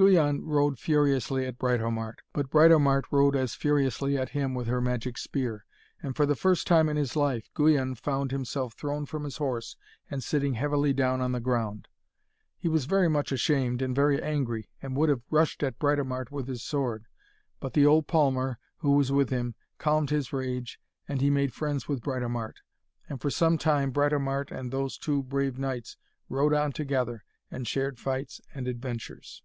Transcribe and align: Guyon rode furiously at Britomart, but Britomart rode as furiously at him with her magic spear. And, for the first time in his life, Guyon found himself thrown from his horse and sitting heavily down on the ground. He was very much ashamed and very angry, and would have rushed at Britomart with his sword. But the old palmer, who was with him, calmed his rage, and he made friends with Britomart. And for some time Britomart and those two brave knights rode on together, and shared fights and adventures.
Guyon 0.00 0.44
rode 0.44 0.78
furiously 0.78 1.44
at 1.44 1.58
Britomart, 1.58 2.20
but 2.32 2.50
Britomart 2.50 3.06
rode 3.10 3.34
as 3.34 3.56
furiously 3.56 4.16
at 4.16 4.28
him 4.28 4.54
with 4.54 4.68
her 4.68 4.80
magic 4.80 5.18
spear. 5.18 5.64
And, 6.00 6.14
for 6.14 6.24
the 6.24 6.36
first 6.36 6.68
time 6.68 6.88
in 6.88 6.96
his 6.96 7.16
life, 7.16 7.50
Guyon 7.52 7.96
found 7.96 8.30
himself 8.30 8.74
thrown 8.74 9.06
from 9.06 9.24
his 9.24 9.38
horse 9.38 9.74
and 10.08 10.22
sitting 10.22 10.54
heavily 10.54 10.92
down 10.92 11.20
on 11.20 11.32
the 11.32 11.40
ground. 11.40 11.88
He 12.56 12.68
was 12.68 12.84
very 12.84 13.08
much 13.10 13.32
ashamed 13.32 13.82
and 13.82 13.92
very 13.92 14.22
angry, 14.22 14.68
and 14.80 14.94
would 14.94 15.08
have 15.08 15.24
rushed 15.30 15.64
at 15.64 15.80
Britomart 15.80 16.30
with 16.30 16.46
his 16.46 16.62
sword. 16.62 17.06
But 17.58 17.72
the 17.72 17.84
old 17.84 18.06
palmer, 18.06 18.60
who 18.76 18.92
was 18.92 19.10
with 19.10 19.30
him, 19.30 19.56
calmed 19.78 20.10
his 20.10 20.32
rage, 20.32 20.78
and 21.08 21.20
he 21.20 21.28
made 21.28 21.52
friends 21.52 21.88
with 21.88 22.02
Britomart. 22.02 22.58
And 23.08 23.20
for 23.20 23.30
some 23.30 23.58
time 23.58 23.90
Britomart 23.90 24.52
and 24.52 24.70
those 24.70 24.96
two 24.96 25.24
brave 25.24 25.58
knights 25.58 25.96
rode 26.28 26.54
on 26.54 26.70
together, 26.70 27.24
and 27.50 27.66
shared 27.66 27.98
fights 27.98 28.40
and 28.54 28.68
adventures. 28.68 29.42